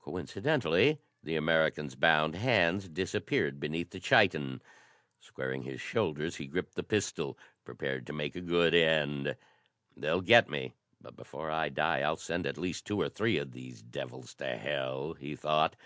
Coincidently, 0.00 0.98
the 1.22 1.36
American's 1.36 1.94
bound 1.94 2.34
hands 2.34 2.88
disappeared 2.88 3.60
beneath 3.60 3.90
the 3.90 4.00
chiton. 4.00 4.60
Squaring 5.20 5.62
his 5.62 5.80
shoulders, 5.80 6.34
he 6.34 6.48
gripped 6.48 6.74
the 6.74 6.82
pistol, 6.82 7.38
prepared 7.64 8.04
to 8.08 8.12
make 8.12 8.34
a 8.34 8.40
good 8.40 8.74
end. 8.74 9.36
"They'll 9.96 10.22
get 10.22 10.50
me, 10.50 10.74
but 11.00 11.14
before 11.14 11.52
I 11.52 11.68
die 11.68 12.00
I'll 12.00 12.16
send 12.16 12.48
at 12.48 12.58
least 12.58 12.84
two 12.84 13.00
or 13.00 13.08
three 13.08 13.38
of 13.38 13.52
these 13.52 13.80
devils 13.80 14.34
to 14.34 14.56
hell," 14.56 15.12
he 15.12 15.36
thought. 15.36 15.76